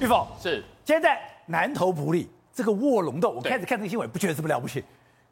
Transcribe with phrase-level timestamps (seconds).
[0.00, 4.82] 玉凤是，现在南投埔里这个卧龙洞，我开始看这个新闻，不觉得这么了不起。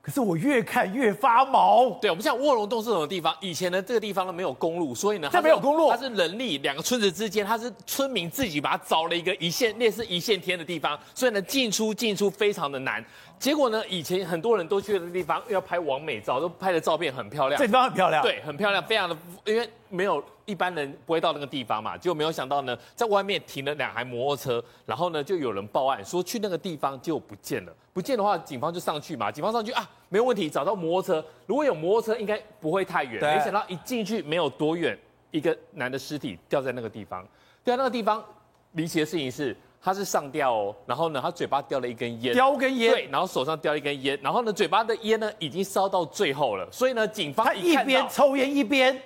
[0.03, 1.91] 可是我越看越发毛。
[2.01, 13.03] 对，我们像卧龙洞这种地方，以前呢这个地方呢没有公路，所以呢它没有公路，它是人力两个村子之间，它是村民自己把它凿了一个一线类似一线天的地方，所以呢进出进出非常的难。
[13.39, 34.99] 结果呢，以前很多人都去的地方要拍完美照，都拍的照片很漂亮，这地方很漂亮，对，很漂亮，非常的，因为没有一般人不会到那个地方嘛，结果没有想到呢，在外面停了两台摩托车，然后呢就有人报案说去那个地方就不见了，不见的话警方就上去嘛，警方上去啊没有问题，找到摩托车，如果有摩托车应该不会太远，没想到一进去没有多远，
[35.31, 37.25] 一个男的尸体掉在那个地方，
[37.63, 38.25] 掉在那个地方，
[38.73, 39.57] 离奇的事情是。
[39.81, 49.01] 他是上吊哦，然后呢，他嘴巴叼了一根烟，叼根烟，对，然后手上叼一根烟，然后呢，嘴巴的烟呢已经烧到最后了，所以呢，警方一边抽烟一边，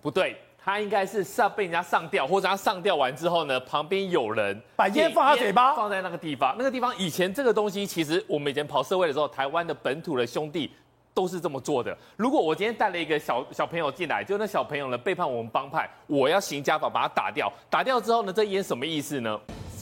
[0.00, 10.70] 不对，他应该是上被人家上吊，或者他上吊完之后呢，旁边有人把烟放他嘴巴，放在那个地方，那个地方以前这个东西，其实我们以前跑社会的时候，台湾的本土的兄弟。
[11.14, 11.98] 都是这么做的。
[12.16, 17.52] 如果我今天带了一个小小朋友进来，就那小朋友呢背叛我们帮派，我要行家法把他打掉。
[17.68, 19.36] 打掉之后呢，这烟什么意思呢？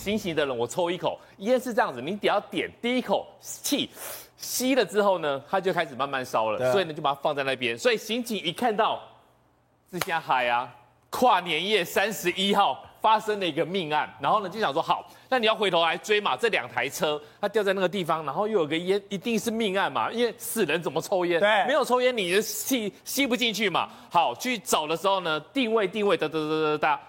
[0.07, 3.91] 行刑的人我抽一口，烟是这样子，你只要点第一口气
[4.37, 6.71] 吸了之后呢，它就开始慢慢烧了。
[6.71, 7.77] 所以呢，就把它放在那边。
[7.77, 9.03] 所以刑警一看到，
[9.91, 10.73] 这下海啊，
[11.11, 12.83] 跨年夜三十一号。
[12.99, 21.39] 发生了一个命案，然后呢就想说好，那你要回头来追嘛，这两台车它掉在那个地方，然后又有个烟，一定是命案嘛，因为死人怎么抽烟？
[21.39, 23.89] 对，没有抽烟你的气吸不进去嘛。
[24.11, 27.01] 好，去找的时候呢，定位定位哒哒哒哒哒，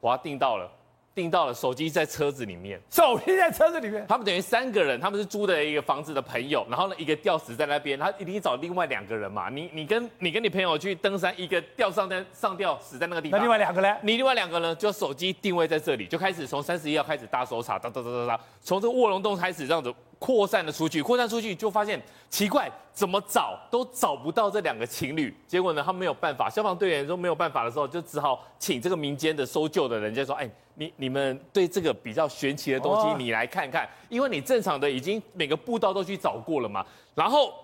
[0.00, 0.70] 我要定到了。
[1.18, 4.06] 订到了，手机在车子里面，手机在车子里面。
[4.06, 9.48] 他们等于三个人，他们是租的一个房子的朋友，然后呢，一个吊死在那边，他一定找另外两个人嘛。
[9.48, 13.96] 你你跟你跟你朋友去登山，一个吊上在上吊死在那个地方，那另外两个呢？
[14.02, 19.92] 你另外两个呢，就手机定位在这里，就开始从三十一号开始大搜查，哒哒哒哒哒，从这个卧龙洞开始这样子。
[20.18, 25.32] 扩散了出去，扩散出去就发现奇怪，怎么找都找不到这两个情侣。
[25.46, 37.54] 结果呢，他们没有办法，消防队员都没有办法的时候，就只好请这个民间的搜救的人，家说：“哎，你你们对这个比较玄奇的东西，你来看看，因为你正常的已经每个步道都去找过了嘛。”然后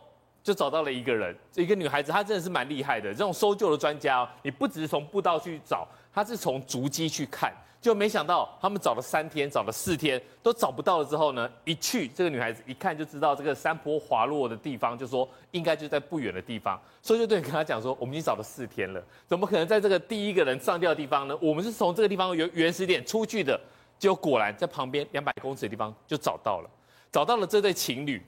[0.44, 3.10] 就找到了一个人，一个女孩子，她真的是蛮厉害的。
[3.10, 7.50] 这种搜救的专家，哦你不只是从步道去找，她是从足迹去看。
[7.80, 11.04] 就没想到，他们找了三天，找了四天都找不到了。
[11.04, 16.80] 之后呢，一去这个女孩子一看就知道这个山坡滑落的地方，就说应该就在不远的地方。
[17.02, 21.36] 搜救队跟他讲说，我们已经找了四天了，怎么可能在这个第一个人上吊的地方呢？
[21.42, 23.60] 我们是从这个地方原原始点出去的，
[23.98, 26.70] 结果果然在旁边两百公尺的地方就找到了，
[27.12, 28.22] 找到了这对情侣。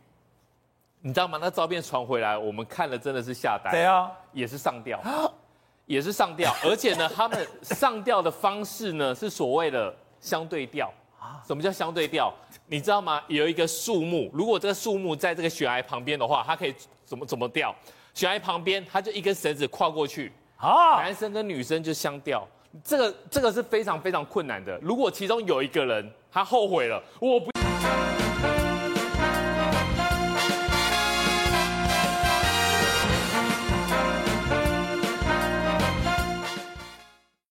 [1.06, 1.39] 你知道吗？
[1.41, 3.71] 那照片传回来，我们看了真的是吓呆。
[3.71, 5.00] 对啊，也是上吊。
[5.87, 11.39] 也是上吊， 而且呢，他们上吊的方式呢是所谓的相对吊啊。
[11.47, 12.34] 什么叫相对吊？
[12.66, 13.22] 你知道吗？
[13.28, 16.75] 有一个树木，如果这个树木在这个悬崖旁边的话，它可以
[17.05, 17.72] 怎么怎么吊？
[18.12, 22.45] 悬崖旁边，它就一根绳子跨过去啊，男生跟女生就相吊。
[22.83, 24.77] 这个这个是非常非常困难的。
[24.83, 27.49] 如果其中有一个人他后悔了，我不